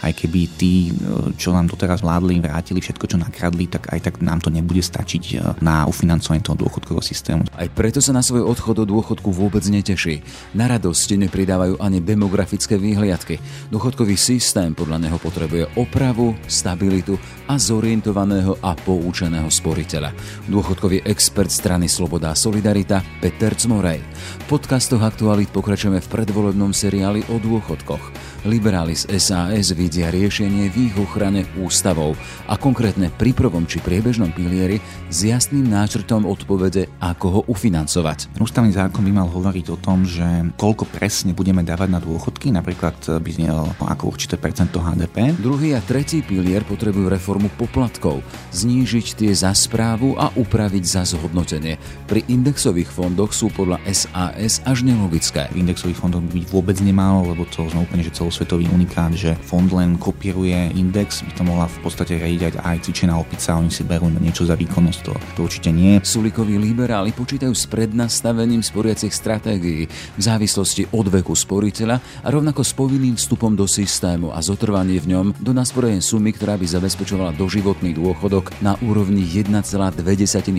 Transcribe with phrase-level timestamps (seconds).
[0.00, 0.92] aj keby tí,
[1.36, 5.56] čo nám doteraz vládli, vrátili všetko, čo nakradli, tak aj tak nám to nebude stačiť
[5.60, 7.44] na ufinancovanie toho dôchodkového systému.
[7.52, 10.24] Aj preto sa na svoj odchod do dôchodku vôbec neteší.
[10.56, 13.36] Na radosť nepridávajú ani demografické výhliadky.
[13.68, 17.20] Dôchodkový systém podľa neho potrebuje opravu, stabilitu
[17.50, 20.16] a zorientovaného a poučeného sporiteľa.
[20.48, 24.00] Dôchodkový expert strany Sloboda a Solidarita Peter Cmorej.
[24.46, 28.39] V podcastoch Aktualit pokračujeme v predvolebnom seriáli o dôchodkoch.
[28.40, 32.16] Liberáli z SAS vidia riešenie v ich ochrane ústavou
[32.48, 34.80] a konkrétne pri prvom či priebežnom pilieri
[35.12, 38.32] s jasným náčrtom odpovede, ako ho ufinancovať.
[38.40, 40.24] Ústavný zákon by mal hovoriť o tom, že
[40.56, 45.36] koľko presne budeme dávať na dôchodky, napríklad by znel ako určité percento HDP.
[45.36, 48.24] Druhý a tretí pilier potrebujú reformu poplatkov,
[48.56, 51.76] znížiť tie za správu a upraviť za zhodnotenie.
[52.08, 55.52] Pri indexových fondoch sú podľa SAS až nelogické.
[55.52, 59.34] V indexových fondoch by byť vôbec nemalo, lebo to sme úplne že celosvetový unikát, že
[59.42, 63.82] fond len kopíruje index, by to mohla v podstate riadiť aj cvičená opica, oni si
[63.82, 65.98] berú niečo za výkonnosť, to, to určite nie.
[65.98, 72.70] Sulikoví liberáli počítajú s prednastavením sporiacich stratégií v závislosti od veku sporiteľa a rovnako s
[72.70, 77.98] povinným vstupom do systému a zotrvanie v ňom do nasporenie sumy, ktorá by zabezpečovala doživotný
[77.98, 79.58] dôchodok na úrovni 1,2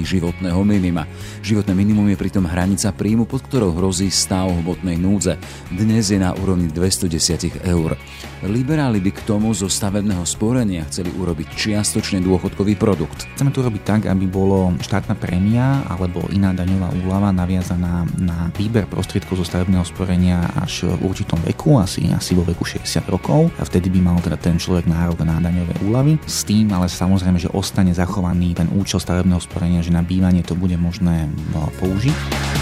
[0.04, 1.08] životného minima.
[1.40, 5.40] Životné minimum je pritom hranica príjmu, pod ktorou hrozí stav hmotnej núdze.
[5.72, 7.98] Dnes je na úrovni 210 eur.
[8.42, 13.30] Liberáli by k tomu zo stavebného sporenia chceli urobiť čiastočne dôchodkový produkt.
[13.38, 18.90] Chceme to robiť tak, aby bolo štátna prémia alebo iná daňová úlava naviazaná na výber
[18.90, 23.54] prostriedkov zo stavebného sporenia až v určitom veku, asi, asi vo veku 60 rokov.
[23.62, 26.18] A vtedy by mal teda ten človek nárok na daňové úlavy.
[26.26, 30.58] S tým ale samozrejme, že ostane zachovaný ten účel stavebného sporenia, že na bývanie to
[30.58, 32.61] bude možné no, použiť.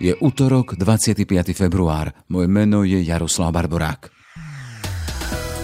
[0.00, 1.28] Je útorok 25.
[1.52, 2.16] február.
[2.32, 4.08] Moje meno je Jaroslav Barborák.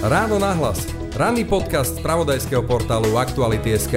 [0.04, 0.84] Ráno nahlas.
[1.16, 3.96] Ranný podcast z pravodajského portálu Aktuality.sk.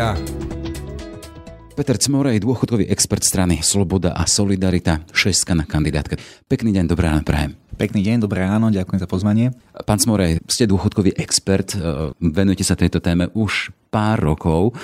[1.79, 6.19] Peter Cmorej, dôchodkový expert strany Sloboda a Solidarita, šestka na kandidátke.
[6.51, 7.55] Pekný deň, dobré ráno prajem.
[7.79, 9.55] Pekný deň, dobré ráno, ďakujem za pozvanie.
[9.87, 14.75] Pán Cmorej, ste dôchodkový expert, e, venujete sa tejto téme už pár rokov.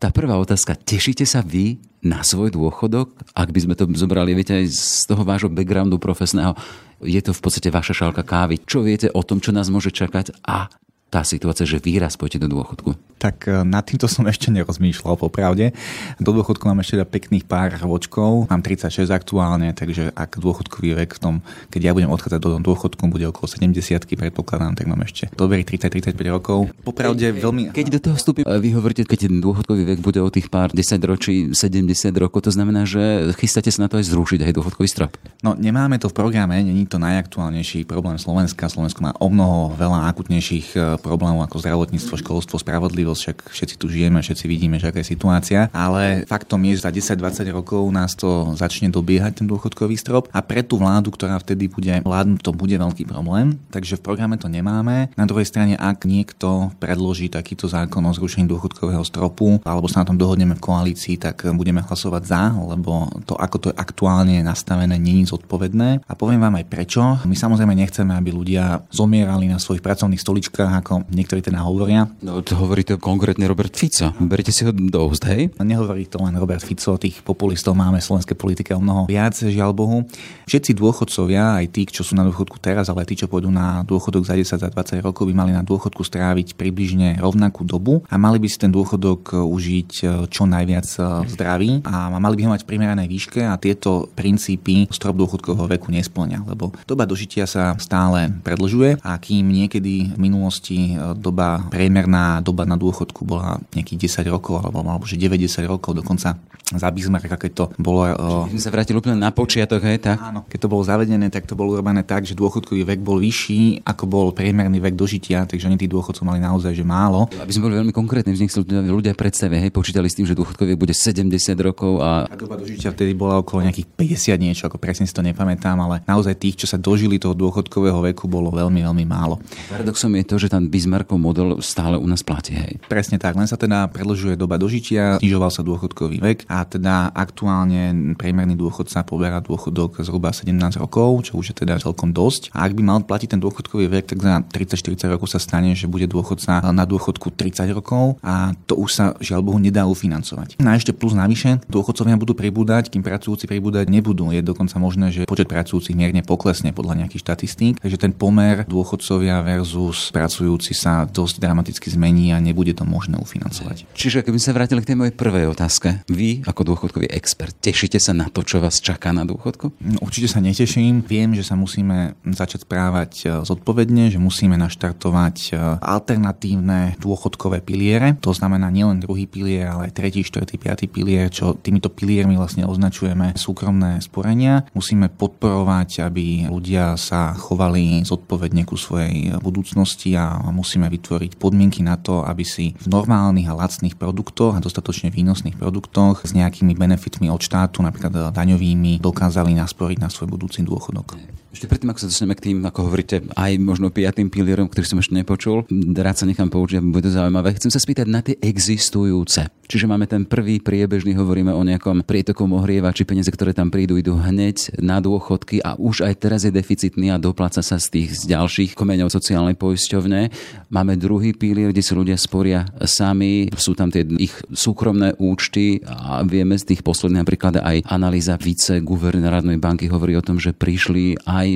[0.00, 3.12] Tá prvá otázka, tešíte sa vy na svoj dôchodok?
[3.36, 6.56] Ak by sme to zobrali, viete, aj z toho vášho backgroundu profesného,
[7.04, 8.56] je to v podstate vaša šálka kávy.
[8.64, 10.72] Čo viete o tom, čo nás môže čakať a
[11.12, 13.17] tá situácia, že vy raz pôjdete do dôchodku?
[13.18, 15.74] Tak e, nad týmto som ešte nerozmýšľal, popravde.
[16.22, 18.46] Do dôchodku mám ešte pekných pár ročkov.
[18.48, 21.34] Mám 36 aktuálne, takže ak dôchodkový vek v tom,
[21.68, 23.74] keď ja budem odchádzať do dôchodku, bude okolo 70
[24.08, 26.70] predpokladám, tak mám ešte dobrých 30-35 rokov.
[26.84, 27.62] Popravde keď, veľmi...
[27.74, 30.98] Keď do toho vstúpim, vy hovoríte, keď ten dôchodkový vek bude o tých pár 10
[31.08, 31.88] ročí, 70
[32.20, 35.16] rokov, to znamená, že chystáte sa na to aj zrušiť aj dôchodkový strop.
[35.40, 38.68] No nemáme to v programe, není to najaktuálnejší problém Slovenska.
[38.68, 43.86] Slovensko má o mnoho veľa akutnejších e, problémov ako zdravotníctvo, školstvo, spravodlivosť, však všetci tu
[43.88, 48.16] žijeme, všetci vidíme, že aká je situácia, ale faktom je, že za 10-20 rokov nás
[48.16, 52.52] to začne dobiehať ten dôchodkový strop a pre tú vládu, ktorá vtedy bude vládnuť, to
[52.52, 55.08] bude veľký problém, takže v programe to nemáme.
[55.16, 60.08] Na druhej strane, ak niekto predloží takýto zákon o zrušení dôchodkového stropu alebo sa na
[60.12, 64.98] tom dohodneme v koalícii, tak budeme hlasovať za, lebo to, ako to je aktuálne nastavené,
[64.98, 66.04] je zodpovedné.
[66.04, 67.02] A poviem vám aj prečo.
[67.24, 72.10] My samozrejme nechceme, aby ľudia zomierali na svojich pracovných stoličkách, ako niektorí teda hovoria.
[72.20, 74.12] No, to hovorí to konkrétne Robert Fico.
[74.20, 75.50] Berte si ho do úst, hej?
[75.58, 79.72] Nehovorí to len Robert Fico, tých populistov máme v slovenskej politike o mnoho viac, žiaľ
[79.72, 80.04] Bohu.
[80.44, 83.86] Všetci dôchodcovia, aj tí, čo sú na dôchodku teraz, ale aj tí, čo pôjdu na
[83.86, 88.14] dôchodok za 10, za 20 rokov, by mali na dôchodku stráviť približne rovnakú dobu a
[88.18, 92.54] mali by si ten dôchodok užiť e, čo najviac e, zdraví a mali by ho
[92.56, 97.76] mať v primeranej výške a tieto princípy strop dôchodkového veku nesplňa, lebo doba dožitia sa
[97.76, 104.24] stále predlžuje a kým niekedy v minulosti e, doba, priemerná doba na dôchodku bola nejakých
[104.24, 108.04] 10 rokov, alebo, alebo že 90 rokov, dokonca za Bismarcka, keď to bolo...
[108.48, 110.20] Čiže sme sa vrátili úplne na počiatok, hej, tak?
[110.20, 113.88] Áno, keď to bolo zavedené, tak to bolo urobené tak, že dôchodkový vek bol vyšší,
[113.88, 117.24] ako bol priemerný vek dožitia, takže oni tí dôchodcov mali naozaj že málo.
[117.40, 120.92] Aby sme boli veľmi konkrétni, vznikli ľudia predstavia, hej, počítali s tým, že dôchodkový bude
[120.92, 121.32] 70
[121.64, 122.28] rokov a...
[122.28, 126.04] A doba dožitia vtedy bola okolo nejakých 50 niečo, ako presne si to nepamätám, ale
[126.04, 129.40] naozaj tých, čo sa dožili toho dôchodkového veku, bolo veľmi, veľmi málo.
[129.72, 132.54] Paradoxom je to, že ten Bismarckov model stále u nás platí.
[132.54, 132.77] Hej.
[132.86, 138.14] Presne tak, len sa teda predlžuje doba dožitia, znižoval sa dôchodkový vek a teda aktuálne
[138.14, 142.54] priemerný dôchodca poberá dôchodok zhruba 17 rokov, čo už je teda celkom dosť.
[142.54, 145.90] A ak by mal platiť ten dôchodkový vek, tak za 30-40 rokov sa stane, že
[145.90, 150.60] bude dôchodca na dôchodku 30 rokov a to už sa žiaľ Bohu nedá ufinancovať.
[150.60, 154.30] Na ešte plus navyše, dôchodcovia budú pribúdať, kým pracujúci pribúdať nebudú.
[154.30, 159.40] Je dokonca možné, že počet pracujúcich mierne poklesne podľa nejakých štatistík, takže ten pomer dôchodcovia
[159.42, 163.88] versus pracujúci sa dosť dramaticky zmení a nebude to možné ufinancovať.
[163.94, 168.16] Čiže keby sa vrátili k tej mojej prvej otázke, vy ako dôchodkový expert, tešíte sa
[168.16, 169.76] na to, čo vás čaká na dôchodku?
[169.78, 171.04] No, určite sa neteším.
[171.04, 178.18] Viem, že sa musíme začať správať e, zodpovedne, že musíme naštartovať e, alternatívne dôchodkové piliere.
[178.24, 182.66] To znamená nielen druhý pilier, ale aj tretí, štvrtý, piatý pilier, čo týmito piliermi vlastne
[182.66, 184.66] označujeme súkromné sporenia.
[184.74, 192.00] Musíme podporovať, aby ľudia sa chovali zodpovedne ku svojej budúcnosti a musíme vytvoriť podmienky na
[192.00, 197.30] to, aby si v normálnych a lacných produktoch a dostatočne výnosných produktoch s nejakými benefitmi
[197.30, 201.14] od štátu, napríklad daňovými, dokázali nasporiť na svoj budúci dôchodok.
[201.48, 205.00] Ešte predtým, ako sa dostaneme k tým, ako hovoríte, aj možno piatým pilierom, ktorý som
[205.00, 205.64] ešte nepočul,
[205.96, 207.56] rád sa nechám poučiť, aby bude to zaujímavé.
[207.56, 209.48] Chcem sa spýtať na tie existujúce.
[209.68, 214.16] Čiže máme ten prvý priebežný, hovoríme o nejakom prietokom ohrievači, peniaze, ktoré tam prídu, idú
[214.16, 218.32] hneď na dôchodky a už aj teraz je deficitný a dopláca sa z tých z
[218.32, 220.32] ďalších komeňov sociálnej poisťovne.
[220.72, 222.47] Máme druhý pilier, kde si ľudia sporia
[222.84, 228.38] sami, sú tam tie ich súkromné účty a vieme z tých posledných napríklad aj analýza
[228.38, 231.48] vice guvernéra banky hovorí o tom, že prišli aj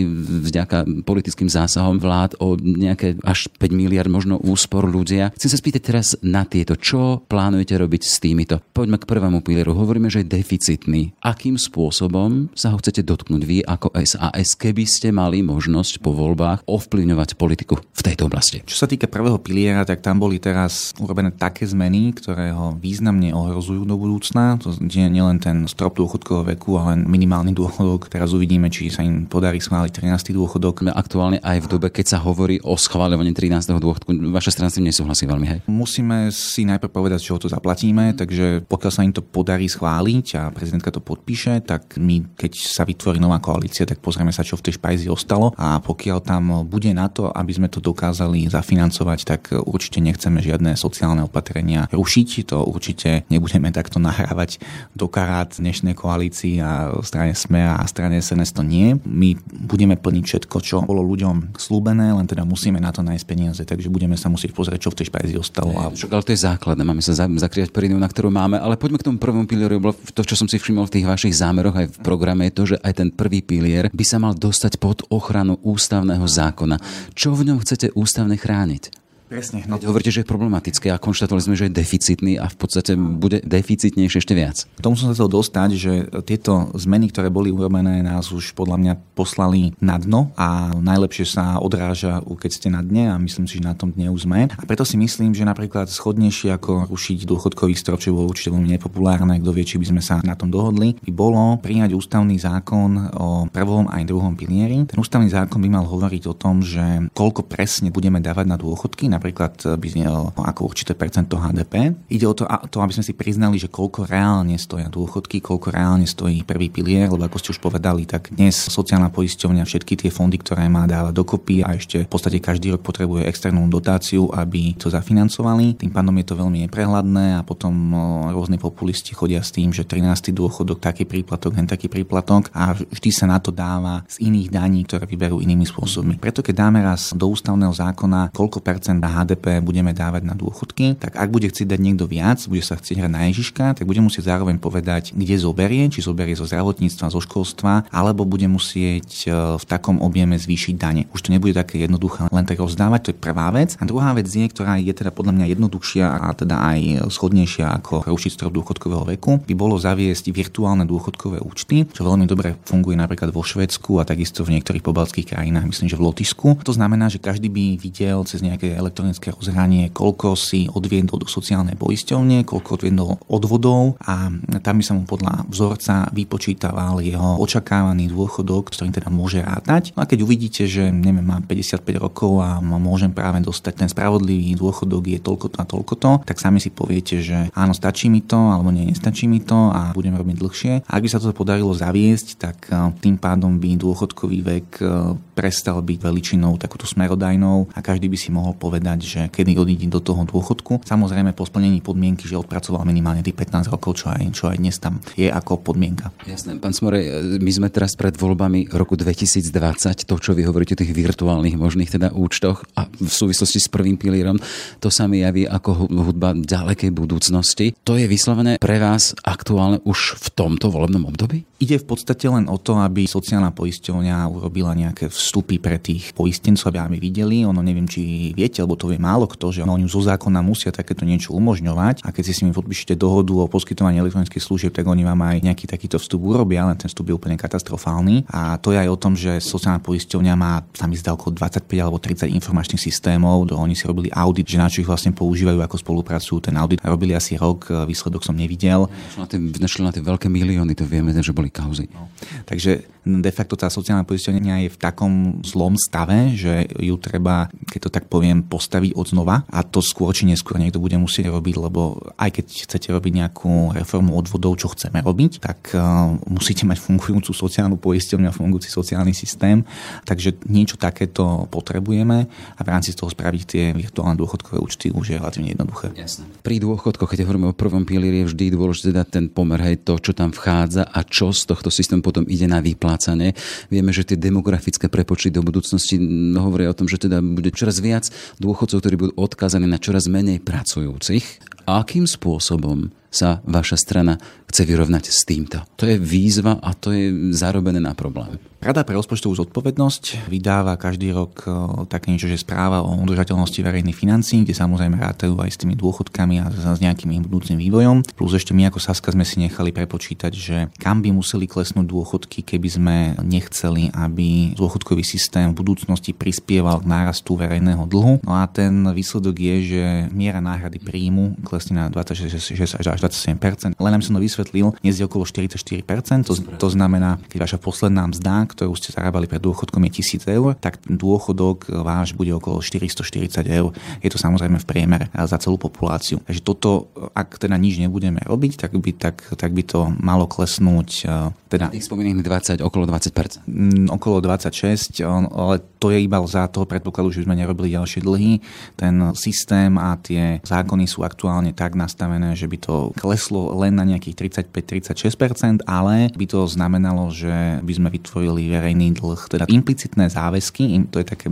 [0.52, 5.30] vďaka politickým zásahom vlád o nejaké až 5 miliard možno úspor ľudia.
[5.38, 6.74] Chcem sa spýtať teraz na tieto.
[6.74, 8.58] Čo plánujete robiť s týmito?
[8.74, 9.72] Poďme k prvému pilieru.
[9.72, 11.14] Hovoríme, že je deficitný.
[11.22, 16.66] Akým spôsobom sa ho chcete dotknúť vy ako SAS, keby ste mali možnosť po voľbách
[16.66, 18.60] ovplyvňovať politiku v tejto oblasti?
[18.66, 23.30] Čo sa týka prvého piliera, tak tam boli teraz urobené také zmeny, ktoré ho významne
[23.30, 24.58] ohrozujú do budúcna.
[24.62, 28.10] To je nielen ten strop dôchodkového veku, ale minimálny dôchodok.
[28.10, 30.34] Teraz uvidíme, či sa im podarí schváliť 13.
[30.34, 30.90] dôchodok.
[30.92, 33.70] Aktuálne aj v dobe, keď sa hovorí o schváľovaní 13.
[33.78, 35.58] dôchodku, vaša strana s tým nesúhlasí veľmi, hej?
[35.68, 40.42] Musíme si najprv povedať, čo to zaplatíme, takže pokiaľ sa im to podarí schváliť a
[40.54, 44.70] prezidentka to podpíše, tak my, keď sa vytvorí nová koalícia, tak pozrieme sa, čo v
[44.70, 49.42] tej špajzi ostalo a pokiaľ tam bude na to, aby sme to dokázali zafinancovať, tak
[49.66, 54.62] určite nechceme žiadne sociálne opatrenia rušiť, to určite nebudeme takto nahrávať
[54.94, 58.96] do karát dnešnej koalícii a strane SME a strane SNS to nie.
[59.02, 63.62] My budeme plniť všetko, čo bolo ľuďom slúbené, len teda musíme na to nájsť peniaze,
[63.66, 65.74] takže budeme sa musieť pozrieť, čo v tej špajzi ostalo.
[65.76, 65.90] A...
[65.90, 69.18] Ale to je základné, máme sa zakrývať prídu, na ktorú máme, ale poďme k tomu
[69.18, 69.82] prvému pilieru.
[69.92, 72.76] To, čo som si všimol v tých vašich zámeroch aj v programe, je to, že
[72.80, 76.78] aj ten prvý pilier by sa mal dostať pod ochranu ústavného zákona.
[77.16, 79.01] Čo v ňom chcete ústavne chrániť?
[79.32, 79.64] Presne.
[79.64, 79.80] No.
[79.80, 84.20] Hovoríte, že je problematické a konštatovali sme, že je deficitný a v podstate bude deficitnejšie
[84.20, 84.68] ešte viac.
[84.76, 85.92] K tomu som sa chcel dostať, že
[86.28, 91.56] tieto zmeny, ktoré boli urobené, nás už podľa mňa poslali na dno a najlepšie sa
[91.64, 94.52] odráža, keď ste na dne a myslím si, že na tom dne už sme.
[94.52, 98.68] A preto si myslím, že napríklad schodnejšie ako rušiť dôchodkový strop, čo bolo určite veľmi
[98.68, 103.16] nepopulárne, kto vie, či by sme sa na tom dohodli, by bolo prijať ústavný zákon
[103.16, 104.84] o prvom aj druhom pilieri.
[104.84, 109.08] Ten ústavný zákon by mal hovoriť o tom, že koľko presne budeme dávať na dôchodky,
[109.22, 111.94] napríklad eh, by znel ako určité percento HDP.
[112.10, 116.10] Ide o to, to, aby sme si priznali, že koľko reálne stoja dôchodky, koľko reálne
[116.10, 120.42] stojí prvý pilier, lebo ako ste už povedali, tak dnes sociálna poisťovňa všetky tie fondy,
[120.42, 124.90] ktoré má dáva dokopy a ešte v podstate každý rok potrebuje externú dotáciu, aby to
[124.90, 125.78] zafinancovali.
[125.78, 127.98] Tým pádom je to veľmi neprehľadné a potom eh,
[128.34, 130.34] rôzne populisti chodia s tým, že 13.
[130.34, 134.82] dôchodok, taký príplatok, hen taký príplatok a vždy sa na to dáva z iných daní,
[134.82, 136.18] ktoré vyberú inými spôsobmi.
[136.18, 141.20] Preto keď dáme raz do ústavného zákona, koľko percent HDP budeme dávať na dôchodky, tak
[141.20, 144.32] ak bude chcieť dať niekto viac, bude sa chcieť hrať na Ježiška, tak bude musieť
[144.32, 149.64] zároveň povedať, kde zoberie, či zoberie zo zdravotníctva, zo školstva, alebo bude musieť e, v
[149.68, 151.02] takom objeme zvýšiť dane.
[151.12, 153.76] Už to nebude také jednoduché len tak rozdávať, to je prvá vec.
[153.78, 156.80] A druhá vec je, ktorá je teda podľa mňa jednoduchšia a teda aj
[157.12, 162.56] schodnejšia ako rušiť strop dôchodkového veku, by bolo zaviesť virtuálne dôchodkové účty, čo veľmi dobre
[162.64, 166.56] funguje napríklad vo Švedsku a takisto v niektorých pobalských krajinách, myslím, že v Lotisku.
[166.62, 171.80] To znamená, že každý by videl cez nejaké elektronické rozhranie, koľko si odviedol do sociálnej
[171.80, 174.28] poisťovne, koľko odviedol odvodov a
[174.60, 179.96] tam by sa mu podľa vzorca vypočítaval jeho očakávaný dôchodok, s ktorým teda môže rátať.
[179.96, 184.52] No a keď uvidíte, že neviem, mám 55 rokov a môžem práve dostať ten spravodlivý
[184.60, 188.20] dôchodok je toľko to a toľko to, tak sami si poviete, že áno, stačí mi
[188.20, 190.72] to, alebo nie, nestačí mi to a budem robiť dlhšie.
[190.84, 194.84] A ak by sa to podarilo zaviesť, tak e, tým pádom by dôchodkový vek e,
[195.32, 199.86] prestal byť veličinou takúto smerodajnou a každý by si mohol povedať, povedať, že kedy odíde
[199.86, 200.82] do toho dôchodku.
[200.82, 204.74] Samozrejme po splnení podmienky, že odpracoval minimálne tých 15 rokov, čo aj, čo aj dnes
[204.82, 206.10] tam je ako podmienka.
[206.26, 206.58] Jasné.
[206.58, 206.98] Pán Smore,
[207.38, 211.94] my sme teraz pred voľbami roku 2020, to, čo vy hovoríte o tých virtuálnych možných
[211.94, 214.42] teda účtoch a v súvislosti s prvým pilierom,
[214.82, 217.78] to sa mi javí ako hudba ďalekej budúcnosti.
[217.86, 221.46] To je vyslovené pre vás aktuálne už v tomto volebnom období?
[221.62, 226.74] Ide v podstate len o to, aby sociálna poisťovňa urobila nejaké vstupy pre tých poistencov,
[226.74, 227.46] aby videli.
[227.46, 231.04] Ono neviem, či viete, lebo to vie málo kto, že oni zo zákona musia takéto
[231.04, 232.00] niečo umožňovať.
[232.00, 235.44] A keď si s nimi podpíšete dohodu o poskytovaní elektronických služieb, tak oni vám aj
[235.44, 238.24] nejaký takýto vstup urobia, ale ten vstup je úplne katastrofálny.
[238.32, 242.00] A to je aj o tom, že sociálna poisťovňa má, tam zdá okolo 25 alebo
[242.00, 245.76] 30 informačných systémov, do oni si robili audit, že na čo ich vlastne používajú, ako
[245.76, 246.48] spolupracujú.
[246.48, 248.88] Ten audit robili asi rok, výsledok som nevidel.
[249.20, 249.36] Na tie,
[249.84, 251.92] na tie veľké milióny, to vieme, že boli kauzy.
[251.92, 252.08] No.
[252.48, 257.80] Takže de facto tá sociálna poisťovňa je v takom zlom stave, že ju treba, keď
[257.88, 261.54] to tak poviem, postaviť od znova a to skôr či neskôr niekto bude musieť robiť,
[261.58, 266.78] lebo aj keď chcete robiť nejakú reformu odvodov, čo chceme robiť, tak uh, musíte mať
[266.78, 269.66] fungujúcu sociálnu poisťovňu a fungujúci sociálny systém.
[270.06, 275.16] Takže niečo takéto potrebujeme a v rámci toho spraviť tie virtuálne dôchodkové účty už je
[275.18, 275.90] relatívne jednoduché.
[275.98, 276.30] Jasne.
[276.46, 279.98] Pri dôchodkoch, keď hovoríme o prvom pilieri, je vždy dôležité dať ten pomer, hej, to,
[279.98, 282.62] čo tam vchádza a čo z tohto systému potom ide na
[282.92, 283.32] vyplácanie.
[283.72, 285.96] Vieme, že tie demografické prepočty do budúcnosti
[286.36, 290.44] hovoria o tom, že teda bude čoraz viac dôchodcov, ktorí budú odkázaní na čoraz menej
[290.44, 291.24] pracujúcich.
[291.64, 294.20] Akým spôsobom sa vaša strana
[294.52, 295.64] chce vyrovnať s týmto?
[295.80, 298.36] To je výzva a to je zarobené na problém.
[298.62, 301.50] Rada pre rozpočtovú zodpovednosť vydáva každý rok e,
[301.90, 306.38] také niečo, že správa o udržateľnosti verejných financí, kde samozrejme rátajú aj s tými dôchodkami
[306.38, 308.06] a s nejakým budúcim vývojom.
[308.14, 312.46] Plus ešte my ako Saska sme si nechali prepočítať, že kam by museli klesnúť dôchodky,
[312.46, 318.22] keby sme nechceli, aby dôchodkový systém v budúcnosti prispieval k nárastu verejného dlhu.
[318.22, 319.82] No a ten výsledok je, že
[320.14, 323.74] miera náhrady príjmu klesne na 26 až 27%.
[323.74, 328.10] Len nám som to vysvetlil, dnes je okolo 44%, to, to znamená, keď vaša posledná
[328.10, 333.46] mzda, ktorú ste zarábali pred dôchodkom je 1000 eur, tak dôchodok váš bude okolo 440
[333.46, 333.70] eur.
[334.02, 336.18] Je to samozrejme v priemere za celú populáciu.
[336.26, 340.88] Takže toto, ak teda nič nebudeme robiť, tak by, tak, tak by to malo klesnúť.
[341.06, 343.46] E, teda, Tých spomínaných 20, okolo 20%.
[343.46, 348.00] Mm, okolo 26, ale to je iba za toho predpokladu, že by sme nerobili ďalšie
[348.02, 348.32] dlhy.
[348.74, 353.84] Ten systém a tie zákony sú aktuálne tak nastavené, že by to kleslo len na
[353.84, 360.88] nejakých 35-36%, ale by to znamenalo, že by sme vytvorili verejný dlh, teda implicitné záväzky,
[360.88, 361.26] to je také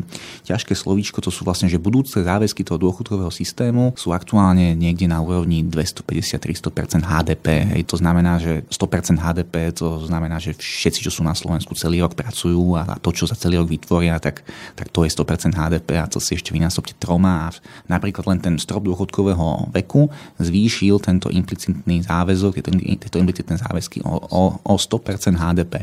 [0.45, 5.21] ťažké slovíčko, to sú vlastne, že budúce záväzky toho dôchodkového systému sú aktuálne niekde na
[5.23, 7.47] úrovni 250-300% HDP.
[7.77, 12.03] Hej, to znamená, že 100% HDP, to znamená, že všetci, čo sú na Slovensku celý
[12.05, 14.41] rok pracujú a to, čo za celý rok vytvoria, tak
[14.75, 17.55] tak, to je 100% HDP a to si ešte vynásobte troma a
[17.91, 24.43] napríklad len ten strop dôchodkového veku zvýšil tento implicitný záväzok, tieto implicitné záväzky o, o,
[24.63, 25.75] o 100% HDP.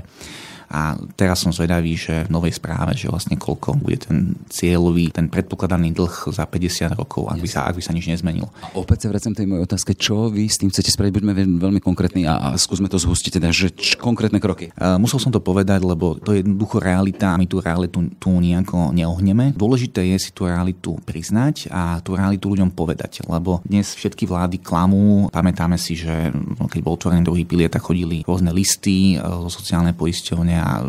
[0.67, 5.31] A teraz som zvedavý, že v novej správe, že vlastne koľko bude ten cieľový, ten
[5.31, 8.51] predpokladaný dlh za 50 rokov, ak by sa, ak by sa nič nezmenilo.
[8.59, 11.13] A opäť sa vracem tej mojej otázke, čo vy s tým chcete spraviť?
[11.15, 14.75] Buďme veľmi konkrétni a, a skúsme to zhustiť, teda, že č, konkrétne kroky.
[14.75, 18.29] Uh, musel som to povedať, lebo to je jednoducho realita a my tú realitu tu
[18.35, 19.55] nejako neohneme.
[19.55, 24.59] Dôležité je si tú realitu priznať a tú realitu ľuďom povedať, lebo dnes všetky vlády
[24.59, 25.31] klamú.
[25.31, 26.35] Pamätáme si, že
[26.67, 30.83] keď bol otvorený druhý pilier, tak chodili rôzne listy zo sociálnej poisťovne a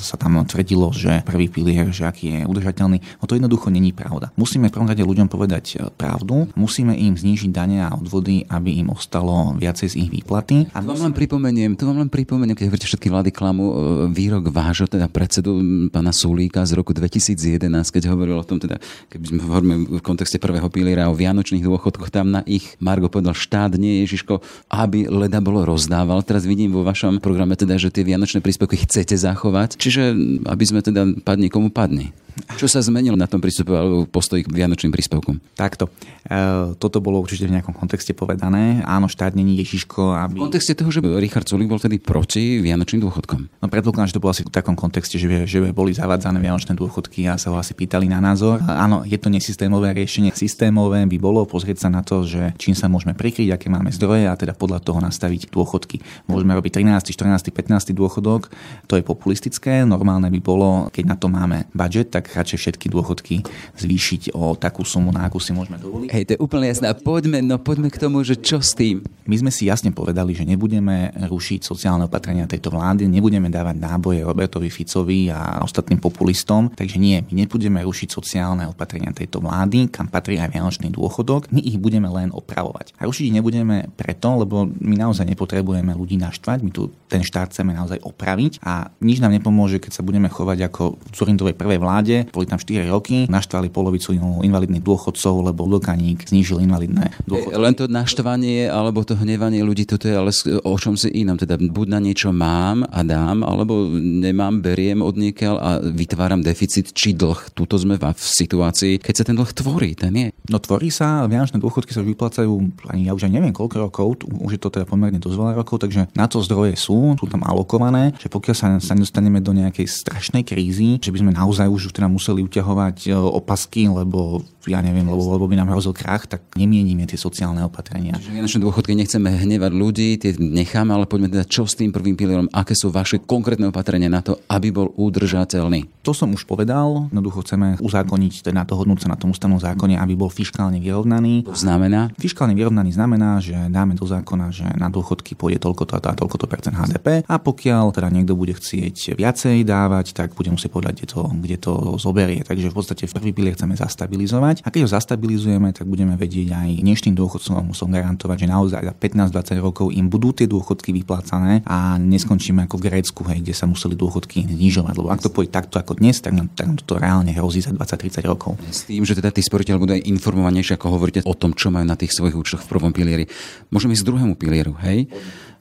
[0.00, 2.98] sa tam tvrdilo, že prvý pilier, že aký je udržateľný.
[3.20, 4.32] No to jednoducho není pravda.
[4.38, 8.80] Musíme v prvom rade ľuďom povedať e, pravdu, musíme im znížiť dane a odvody, aby
[8.80, 10.70] im ostalo viacej z ich výplaty.
[10.72, 13.74] A to vám len pripomeniem, to vám len pripomeniem, keď hovoríte všetky vlády klamu, e,
[14.14, 18.78] výrok vášho teda predsedu pána Sulíka z roku 2011, keď hovoril o tom, teda,
[19.10, 23.34] keby sme hovorili v kontexte prvého piliera o vianočných dôchodkoch, tam na ich Margo povedal,
[23.34, 24.40] štát nie Ježiško,
[24.70, 26.22] aby leda bolo rozdával.
[26.22, 29.80] Teraz vidím vo vašom programe teda, že tie vianočné príspevky chce chcete zachovať.
[29.80, 30.12] Čiže
[30.44, 32.12] aby sme teda padni komu padni.
[32.56, 35.56] Čo sa zmenilo na tom prístupe alebo postoji k vianočným príspevkom?
[35.56, 35.88] Takto.
[36.26, 38.84] E, toto bolo určite v nejakom kontexte povedané.
[38.84, 40.16] Áno, štát není Ježiško.
[40.18, 40.42] Aby...
[40.42, 43.40] V kontexte toho, že Richard Sulik bol tedy proti vianočným dôchodkom.
[43.62, 47.24] No predpokladám, že to bolo asi v takom kontexte, že, že boli zavádzané vianočné dôchodky
[47.30, 48.60] a sa ho asi pýtali na názor.
[48.66, 50.34] Áno, je to nesystémové riešenie.
[50.36, 54.28] Systémové by bolo pozrieť sa na to, že čím sa môžeme prikryť, aké máme zdroje
[54.28, 56.02] a teda podľa toho nastaviť dôchodky.
[56.28, 58.52] Môžeme robiť 13, 14, 15 dôchodok,
[58.84, 59.88] to je populistické.
[59.88, 63.34] Normálne by bolo, keď na to máme budget, tak tak radšej všetky dôchodky
[63.80, 66.08] zvýšiť o takú sumu, na akú si môžeme dovoliť.
[66.12, 66.92] Hej, to je úplne jasné.
[66.92, 69.00] Poďme, no poďme k tomu, že čo s tým?
[69.24, 74.20] My sme si jasne povedali, že nebudeme rušiť sociálne opatrenia tejto vlády, nebudeme dávať náboje
[74.20, 80.10] Robertovi Ficovi a ostatným populistom, takže nie, my nebudeme rušiť sociálne opatrenia tejto vlády, kam
[80.10, 82.98] patrí aj vianočný dôchodok, my ich budeme len opravovať.
[83.00, 87.74] A rušiť nebudeme preto, lebo my naozaj nepotrebujeme ľudí naštvať, my tu ten štát chceme
[87.74, 92.09] naozaj opraviť a nič nám nepomôže, keď sa budeme chovať ako v Zorindovej prvej vláde,
[92.30, 97.56] boli tam 4 roky, naštvali polovicu invalidných dôchodcov, lebo Lukaník znížil invalidné dôchodky.
[97.56, 100.30] Len to naštvanie alebo to hnevanie ľudí, toto je ale
[100.64, 101.38] o čom si inom.
[101.38, 106.92] Teda buď na niečo mám a dám, alebo nemám, beriem od niekiaľ a vytváram deficit
[106.92, 107.54] či dlh.
[107.54, 110.28] Tuto sme v situácii, keď sa ten dlh tvorí, ten je.
[110.48, 112.52] No tvorí sa, vianočné dôchodky sa vyplácajú,
[112.90, 115.82] ani ja už aj neviem koľko rokov, už je to teda pomerne dosť veľa rokov,
[115.84, 119.86] takže na to zdroje sú, sú tam alokované, že pokiaľ sa, sa nedostaneme do nejakej
[119.86, 125.04] strašnej krízy, že by sme naozaj už teda museli uťahovať e, opasky, lebo ja neviem,
[125.04, 128.16] lebo, lebo by nám hrozil krach, tak nemienime tie sociálne opatrenia.
[128.16, 132.16] Čiže vianočné dôchodky nechceme hnevať ľudí, tie necháme, ale poďme teda čo s tým prvým
[132.16, 136.04] pilierom, aké sú vaše konkrétne opatrenia na to, aby bol udržateľný.
[136.04, 140.16] To som už povedal, jednoducho chceme uzákoniť, teda dohodnúť sa na tom ústavnom zákone, aby
[140.16, 141.48] bol fiskálne vyrovnaný.
[141.48, 142.12] To znamená?
[142.20, 146.36] Fiskálne vyrovnaný znamená, že dáme do zákona, že na dôchodky pôjde toľko to a toľko
[146.40, 151.04] to percent HDP a pokiaľ teda niekto bude chcieť viacej dávať, tak bude musieť povedať,
[151.04, 152.44] kde to, kde to zoberie.
[152.44, 154.62] Takže v podstate v prvý pilier chceme zastabilizovať.
[154.62, 158.94] A keď ho zastabilizujeme, tak budeme vedieť aj dnešným dôchodcom musom garantovať, že naozaj za
[158.94, 163.64] 15-20 rokov im budú tie dôchodky vyplácané a neskončíme ako v Grécku, hej, kde sa
[163.64, 164.94] museli dôchodky znižovať.
[165.00, 167.72] Lebo ak to pôjde takto ako dnes, tak nám, tak nám to reálne hrozí za
[167.72, 168.60] 20-30 rokov.
[168.68, 171.86] S tým, že teda tí sporiteľ budú aj informovanejšie, ako hovoríte o tom, čo majú
[171.88, 173.30] na tých svojich účtoch v prvom pilieri.
[173.72, 175.08] Môžeme ísť z druhému pilieru, hej?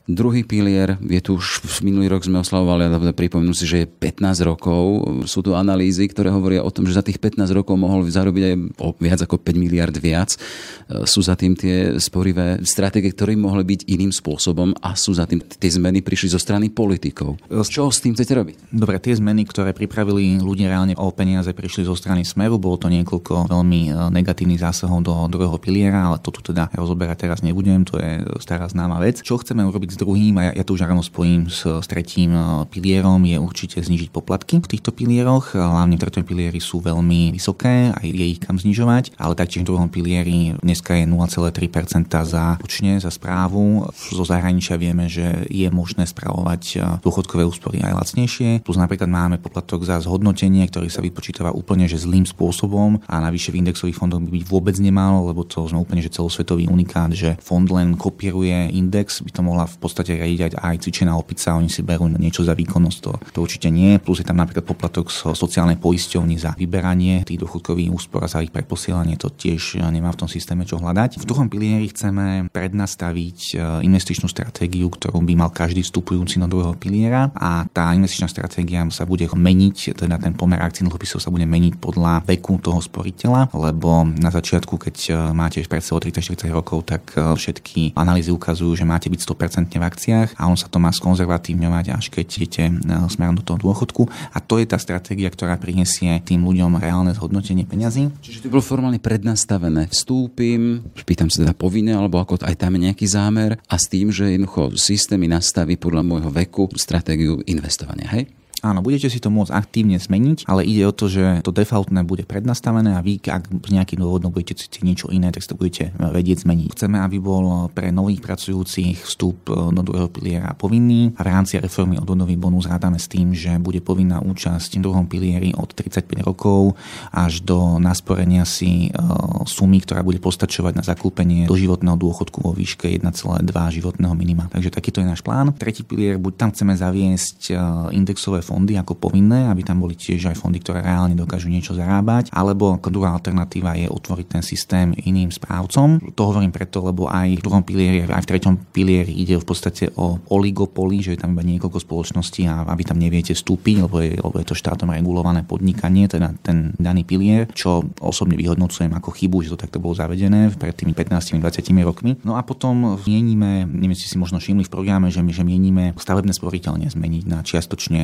[0.09, 4.41] Druhý pilier, je tu už minulý rok sme oslavovali, ale pripomenú si, že je 15
[4.41, 5.05] rokov.
[5.29, 8.55] Sú tu analýzy, ktoré hovoria o tom, že za tých 15 rokov mohol zarobiť aj
[8.81, 10.33] o viac ako 5 miliard viac.
[10.33, 15.29] E, sú za tým tie sporivé stratégie, ktoré mohli byť iným spôsobom a sú za
[15.29, 17.37] tým tie zmeny prišli zo strany politikov.
[17.69, 18.73] Čo s tým chcete robiť?
[18.73, 22.57] Dobre, tie zmeny, ktoré pripravili ľudia reálne o peniaze, prišli zo strany Smeru.
[22.57, 27.29] Bolo to niekoľko veľmi e, negatívnych zásahov do druhého piliera, ale to tu teda rozoberať
[27.29, 29.21] teraz nebudem, to je stará známa vec.
[29.21, 32.63] Čo chceme urobiť druhým, a ja, ja to už ráno spojím s, s tretím e,
[32.71, 35.59] pilierom, je určite znižiť poplatky v týchto pilieroch.
[35.59, 39.75] Hlavne v tretom pilieri sú veľmi vysoké a je ich kam znižovať, ale taktiež v
[39.75, 43.91] druhom pilieri dneska je 0,3% za účne, za správu.
[43.91, 48.63] Zo zahraničia vieme, že je možné spravovať e, dôchodkové úspory aj lacnejšie.
[48.63, 53.51] Plus napríklad máme poplatok za zhodnotenie, ktorý sa vypočítava úplne že zlým spôsobom a navyše
[53.51, 57.35] v indexových fondoch by byť vôbec nemal, lebo to sme úplne že celosvetový unikát, že
[57.41, 61.81] fond len kopíruje index, by to mohla v podstate riadiť aj cvičená opica, oni si
[61.81, 63.97] berú niečo za výkonnosť, to, to určite nie.
[63.97, 68.45] Plus je tam napríklad poplatok z sociálnej poisťovny za vyberanie tých dôchodkových úspor a za
[68.45, 71.19] ich preposielanie, to tiež nemá v tom systéme čo hľadať.
[71.21, 73.55] V druhom pilieri chceme prednastaviť e,
[73.87, 79.03] investičnú stratégiu, ktorú by mal každý vstupujúci do druhého piliera a tá investičná stratégia sa
[79.03, 84.05] bude meniť, teda ten pomer akcií dlhopisov sa bude meniť podľa veku toho sporiteľa, lebo
[84.07, 88.85] na začiatku, keď e, máte pred sebou 30-40 rokov, tak e, všetky analýzy ukazujú, že
[88.85, 92.73] máte byť 100% v akciách a on sa to má skonzervatívňovať, až keď idete e,
[93.07, 94.05] smerom do toho dôchodku.
[94.35, 98.11] A to je tá stratégia, ktorá prinesie tým ľuďom reálne zhodnotenie peňazí.
[98.19, 99.87] Čiže to bolo formálne prednastavené.
[99.87, 104.11] Vstúpim, pýtam sa teda povinné, alebo ako aj tam je nejaký zámer a s tým,
[104.11, 108.11] že jednoducho systémy nastaví podľa môjho veku stratégiu investovania.
[108.11, 108.29] Hej?
[108.59, 112.27] Áno, budete si to môcť aktívne zmeniť, ale ide o to, že to defaultné bude
[112.27, 115.95] prednastavené a vy, ak z nejakým dôvodom budete cítiť niečo iné, tak si to budete
[115.95, 116.67] vedieť zmeniť.
[116.75, 121.95] Chceme, aby bol pre nových pracujúcich vstup e, do druhého piliera povinný v rámci reformy
[121.95, 126.75] odvodový bonus rádame s tým, že bude povinná účasť v druhom pilieri od 35 rokov
[127.15, 128.99] až do nasporenia si e,
[129.47, 133.15] sumy, ktorá bude postačovať na zakúpenie doživotného dôchodku vo výške 1,2
[133.49, 134.51] životného minima.
[134.51, 135.55] Takže takýto je náš plán.
[135.55, 137.53] Tretí pilier, buď tam chceme zaviesť e,
[137.95, 142.33] indexové fondy ako povinné, aby tam boli tiež aj fondy, ktoré reálne dokážu niečo zarábať,
[142.33, 146.01] alebo ako druhá alternatíva je otvoriť ten systém iným správcom.
[146.17, 149.93] To hovorím preto, lebo aj v druhom pilieri, aj v treťom pilieri ide v podstate
[149.93, 154.17] o oligopoly, že je tam iba niekoľko spoločností a aby tam neviete vstúpiť, lebo je,
[154.17, 159.45] lebo je to štátom regulované podnikanie, teda ten daný pilier, čo osobne vyhodnocujem ako chybu,
[159.45, 161.41] že to takto bolo zavedené pred tými 15-20
[161.85, 162.17] rokmi.
[162.23, 165.85] No a potom mienime, neviem, si si možno všimli v programe, že my že mienime
[165.95, 168.01] stavebné sporiteľne zmeniť na čiastočne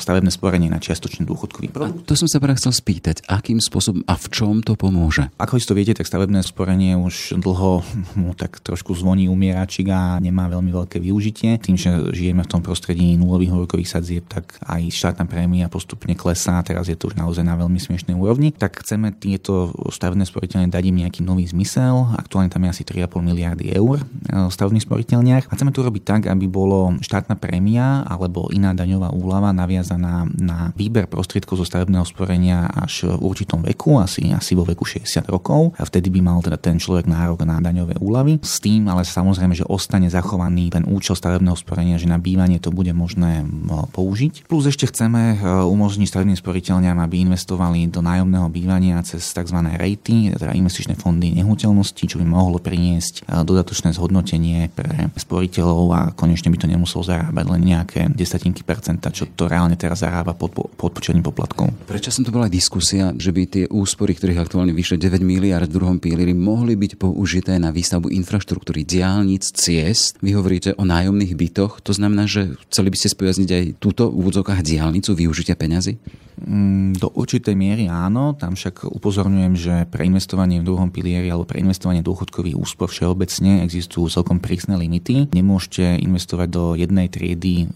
[0.00, 2.04] stavebné sporenie na čiastočný dôchodkový produkt.
[2.04, 5.28] A to som sa práve chcel spýtať, akým spôsobom a v čom to pomôže?
[5.40, 7.84] Ako isto viete, tak stavebné sporenie už dlho
[8.20, 11.56] mu tak trošku zvoní umieračik a nemá veľmi veľké využitie.
[11.60, 16.60] Tým, že žijeme v tom prostredí nulových úrokových sadzieb, tak aj štátna prémia postupne klesá,
[16.64, 18.50] teraz je to už naozaj na veľmi smiešnej úrovni.
[18.54, 22.14] Tak chceme tieto stavebné sporiteľne dať im nejaký nový zmysel.
[22.16, 25.44] Aktuálne tam je asi 3,5 miliardy eur v stavebných sporiteľniach.
[25.48, 30.70] A chceme to robiť tak, aby bolo štátna prémia alebo iná daňová úlava naviazaná na
[30.78, 35.74] výber prostriedkov zo stavebného sporenia až v určitom veku, asi, asi vo veku 60 rokov.
[35.74, 38.38] A vtedy by mal teda ten človek nárok na daňové úlavy.
[38.46, 42.70] S tým ale samozrejme, že ostane zachovaný ten účel stavebného sporenia, že na bývanie to
[42.70, 43.42] bude možné
[43.90, 44.46] použiť.
[44.46, 49.58] Plus ešte chceme e, umožniť stavebným sporiteľňam, aby investovali do nájomného bývania cez tzv.
[49.74, 56.00] rejty, teda investičné fondy nehnuteľnosti, čo by mohlo priniesť e, dodatočné zhodnotenie pre sporiteľov a
[56.12, 60.52] konečne by to nemuselo zarábať len nejaké desatinky percenta, čo to reálne teraz zarába pod,
[60.76, 61.72] pod poplatkov.
[61.88, 65.76] Prečo som to bola diskusia, že by tie úspory, ktorých aktuálne vyšlo 9 miliard v
[65.80, 70.20] druhom pilieri, mohli byť použité na výstavbu infraštruktúry, diálnic, ciest.
[70.20, 74.20] Vy hovoríte o nájomných bytoch, to znamená, že chceli by ste spojazniť aj túto v
[74.20, 75.96] úvodzokách diálnicu využitia peňazí?
[76.34, 81.46] Mm, do určitej miery áno, tam však upozorňujem, že pre investovanie v druhom pilieri alebo
[81.46, 85.30] pre investovanie dôchodkových úspor všeobecne existujú celkom prísne limity.
[85.30, 87.70] Nemôžete investovať do jednej triedy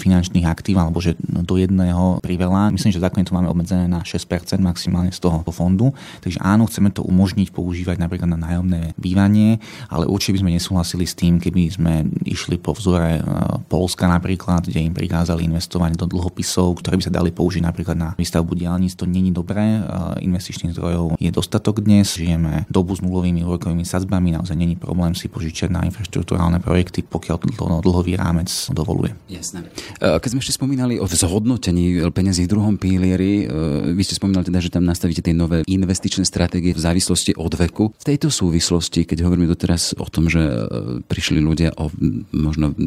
[0.00, 2.72] finančných aktív alebo že do jedného priveľa.
[2.72, 4.24] Myslím, že zákon to máme obmedzené na 6%
[4.58, 5.92] maximálne z toho fondu.
[6.24, 9.60] Takže áno, chceme to umožniť používať napríklad na nájomné bývanie,
[9.92, 11.92] ale určite by sme nesúhlasili s tým, keby sme
[12.24, 13.20] išli po vzore
[13.68, 18.08] Polska napríklad, kde im prikázali investovať do dlhopisov, ktoré by sa dali použiť napríklad na
[18.16, 18.96] výstavbu diálnic.
[18.96, 19.82] To není dobré.
[20.22, 22.16] Investičných zdrojov je dostatok dnes.
[22.16, 24.36] Žijeme dobu s nulovými úrokovými sadzbami.
[24.36, 29.12] Naozaj není problém si požičať na infraštruktúrálne projekty, pokiaľ to dlhový rámec dovoluje.
[29.28, 29.68] Jasné.
[29.98, 33.46] E, keď sme ešte spomínali o zhodnotení peniazí v druhom pilieri, e,
[33.92, 37.90] vy ste spomínali teda, že tam nastavíte tie nové investičné stratégie v závislosti od veku.
[37.98, 40.62] V tejto súvislosti, keď hovoríme doteraz o tom, že e,
[41.02, 41.90] prišli ľudia o
[42.30, 42.78] možno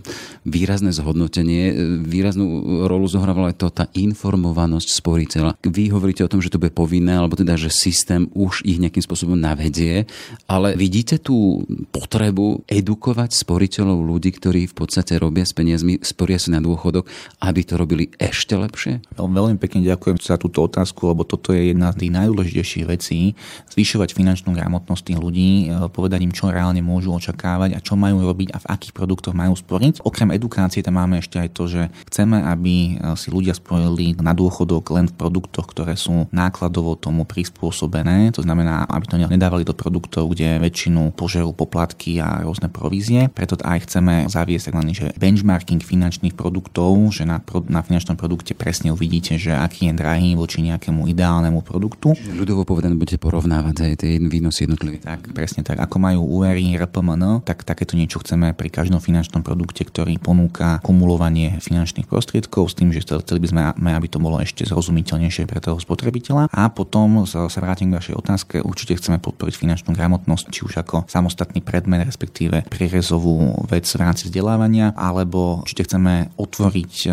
[0.48, 1.74] výrazné zhodnotenie,
[2.06, 5.52] výraznú rolu zohrávala aj to tá informovanosť sporiteľa.
[5.65, 9.04] Vy hovoríte o tom, že to bude povinné, alebo teda, že systém už ich nejakým
[9.04, 10.06] spôsobom navedie,
[10.46, 16.54] ale vidíte tú potrebu edukovať sporiteľov ľudí, ktorí v podstate robia s peniazmi, sporia si
[16.54, 17.10] na dôchodok,
[17.41, 19.04] aby to robili ešte lepšie?
[19.15, 23.38] Veľmi pekne ďakujem za túto otázku, lebo toto je jedna z tých najdôležitejších vecí.
[23.71, 28.24] Zvyšovať finančnú gramotnosť tých ľudí, e, povedať im, čo reálne môžu očakávať a čo majú
[28.26, 30.04] robiť a v akých produktoch majú sporiť.
[30.04, 34.34] Okrem edukácie tam máme ešte aj to, že chceme, aby e, si ľudia spojili na
[34.36, 38.34] dôchodok len v produktoch, ktoré sú nákladovo tomu prispôsobené.
[38.36, 43.30] To znamená, aby to nedávali do produktov, kde väčšinu požerú poplatky a rôzne provízie.
[43.32, 45.13] Preto aj chceme zaviesť tzv.
[45.17, 50.66] Benchmarking finančných produktov, že na, na finančnom produkte presne uvidíte, že aký je drahý voči
[50.66, 52.18] nejakému ideálnemu produktu.
[52.18, 54.98] Čiže ľudovo povedané budete porovnávať aj tie výnosy jednotlivé.
[54.98, 55.78] Tak, presne tak.
[55.78, 61.62] Ako majú úvery RPMN, tak takéto niečo chceme pri každom finančnom produkte, ktorý ponúka kumulovanie
[61.62, 63.62] finančných prostriedkov s tým, že chceli by sme,
[63.94, 66.50] aby to bolo ešte zrozumiteľnejšie pre toho spotrebiteľa.
[66.50, 68.56] A potom sa, vrátim k vašej otázke.
[68.66, 74.26] Určite chceme podporiť finančnú gramotnosť, či už ako samostatný predmet, respektíve prierezovú vec v rámci
[74.26, 77.10] vzdelávania, alebo určite chceme otvoriť e,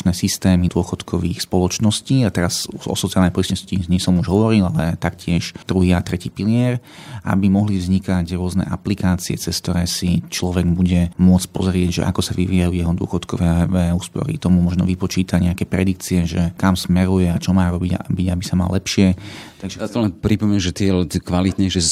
[0.00, 2.24] informačné systémy dôchodkových spoločností.
[2.24, 6.80] A teraz o sociálnej poistnosti nie som už hovoril, ale taktiež druhý a tretí pilier,
[7.28, 12.32] aby mohli vznikať rôzne aplikácie, cez ktoré si človek bude môcť pozrieť, že ako sa
[12.32, 14.40] vyvíjajú jeho dôchodkové úspory.
[14.40, 18.72] Tomu možno vypočíta nejaké predikcie, že kam smeruje a čo má robiť, aby sa mal
[18.72, 19.20] lepšie.
[19.60, 19.76] Takže...
[19.76, 20.88] Ja to len pripomínam, že tie
[21.20, 21.84] kvalitnejšie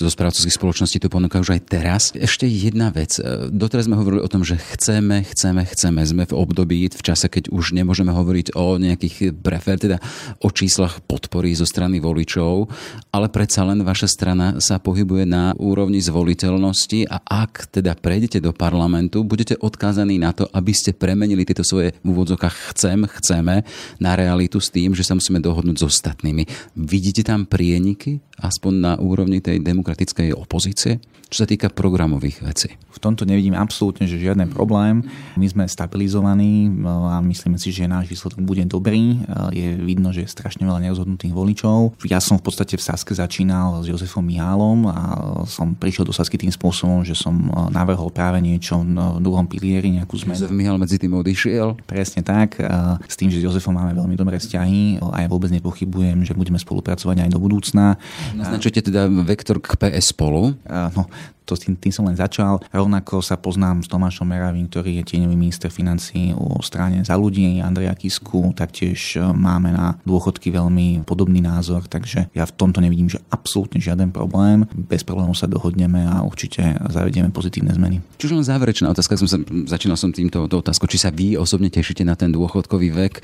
[0.00, 2.02] zo správcovských spoločností to ponúkajú už aj teraz.
[2.16, 3.20] Ešte jedna vec.
[3.52, 6.00] Doteraz sme hovorili o tom, že chceme, chceme, chceme.
[6.00, 9.98] Sme v období, v čase, keď už nemôžeme hovoriť o nejakých prefer, teda
[10.40, 12.70] o číslach podpory zo strany voličov,
[13.10, 18.54] ale predsa len vaša strana sa pohybuje na úrovni zvoliteľnosti a ak teda prejdete do
[18.54, 23.66] parlamentu, budete odkázaní na to, aby ste premenili tieto svoje v úvodzokách chcem, chceme
[23.98, 26.46] na realitu s tým, že sa musíme dohodnúť s ostatnými.
[26.78, 32.74] Vidíte tam prieniky, aspoň na úrovni tej demokratickej opozície, čo sa týka programových vecí?
[32.90, 35.06] V tomto nevidím absolútne že žiaden problém.
[35.38, 39.24] My sme stabilizovaní a myslíme si, že náš výsledok bude dobrý.
[39.56, 41.96] Je vidno, že je strašne veľa nerozhodnutých voličov.
[42.04, 45.02] Ja som v podstate v Saske začínal s Jozefom Mihálom a
[45.48, 50.20] som prišiel do Sasky tým spôsobom, že som navrhol práve niečo v druhom pilieri, nejakú
[50.20, 50.36] zmenu.
[50.36, 51.80] Jozef Mihál medzi tým odišiel?
[51.88, 52.60] Presne tak.
[53.08, 56.60] S tým, že s Jozefom máme veľmi dobré vzťahy a ja vôbec nepochybujem, že budeme
[56.60, 57.86] spolupracovať spolupracovať aj do budúcna.
[58.34, 60.58] Naznačujete teda vektor k PS spolu?
[60.68, 61.06] No,
[61.50, 62.62] to tým, tým som len začal.
[62.70, 67.58] Rovnako sa poznám s Tomášom Meravým, ktorý je tieňový minister financí o strane za ľudí,
[67.58, 73.10] Andreja Kisku, taktiež e, máme na dôchodky veľmi podobný názor, takže ja v tomto nevidím,
[73.10, 74.68] že absolútne žiaden problém.
[74.70, 77.98] Bez problémov sa dohodneme a určite zavedieme pozitívne zmeny.
[78.20, 82.04] Čiže len záverečná otázka, som sa, začínal som týmto otázkou, či sa vy osobne tešíte
[82.06, 83.14] na ten dôchodkový vek.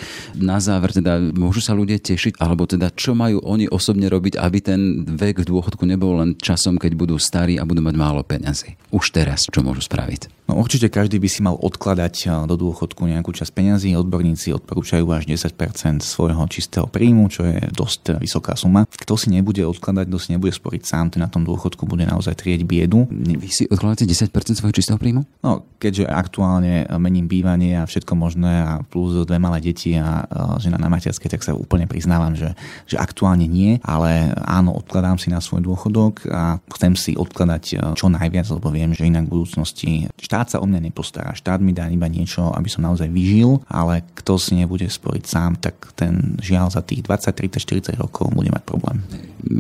[0.41, 4.59] Na záver teda môžu sa ľudia tešiť, alebo teda čo majú oni osobne robiť, aby
[4.65, 8.79] ten vek v dôchodku nebol len časom, keď budú starí a budú mať málo peňazí.
[8.95, 10.37] Už teraz, čo môžu spraviť?
[10.47, 13.99] No určite každý by si mal odkladať eh, do dôchodku nejakú časť peňazí.
[13.99, 18.87] Odborníci odporúčajú až 10% svojho čistého príjmu, čo je dosť vysoká suma.
[18.87, 22.39] Kto si nebude odkladať, kto si nebude sporiť sám, ten na tom dôchodku bude naozaj
[22.39, 23.11] trieť biedu.
[23.11, 25.27] Vy si odkladáte 10% svojho čistého príjmu?
[25.43, 30.63] No, keďže aktuálne mením bývanie a všetko možné a plus dve malé deti a eh,
[30.63, 32.55] žena na materskej, tak sa úplne priznávam, že,
[32.87, 37.79] že aktuálne nie, ale áno, odkladám si na svoj dôchodok a chcem si odkladať eh,
[37.97, 41.33] čo najviac, lebo viem, že inak v budúcnosti štát sa o mňa nepostará.
[41.33, 45.57] Štát mi dá iba niečo, aby som naozaj vyžil, ale kto si nebude sporiť sám,
[45.57, 49.01] tak ten žiaľ za tých 20, 30, 40 rokov bude mať problém.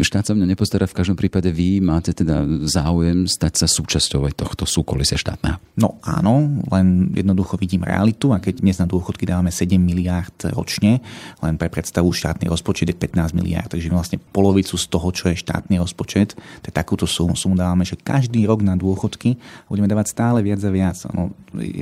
[0.04, 4.34] Štát sa mňa nepostará, v každom prípade vy máte teda záujem stať sa súčasťou aj
[4.36, 5.56] tohto súkolisia štátneho.
[5.78, 11.00] No áno, len jednoducho vidím realitu a keď dnes na dôchodky dávame 7 miliard ročne,
[11.40, 15.38] len pre predstavu štátny rozpočet je 15 miliard, takže vlastne polovicu z toho, čo je
[15.38, 16.34] štátny rozpočet,
[16.66, 19.38] tak takúto sumu, sumu dávame, že každý rok na dôchodky
[19.70, 20.96] budeme dávať stále viac a viac.
[21.12, 21.34] No,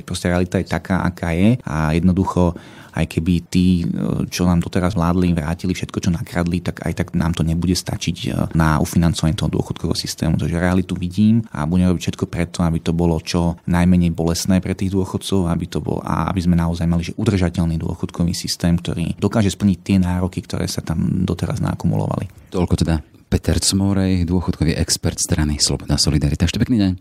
[0.05, 2.53] proste realita je taká, aká je a jednoducho
[2.95, 3.83] aj keby tí,
[4.31, 8.17] čo nám doteraz vládli, vrátili všetko, čo nakradli, tak aj tak nám to nebude stačiť
[8.23, 10.39] e, na ufinancovanie toho dôchodkového systému.
[10.39, 14.71] Takže realitu vidím a budem robiť všetko preto, aby to bolo čo najmenej bolestné pre
[14.71, 19.19] tých dôchodcov, aby to bol, a aby sme naozaj mali že udržateľný dôchodkový systém, ktorý
[19.19, 22.31] dokáže splniť tie nároky, ktoré sa tam doteraz nakumulovali.
[22.55, 26.47] Toľko teda Peter Cmorej, dôchodkový expert strany Slobodná Solidarita.
[26.47, 26.93] Ešte pekný deň.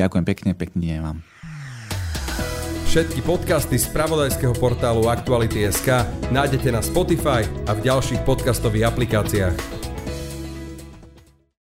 [0.00, 1.20] Ďakujem pekne, pekný deň vám.
[2.88, 9.56] Všetky podcasty z pravodajského portálu Aktuality.sk nájdete na Spotify a v ďalších podcastových aplikáciách.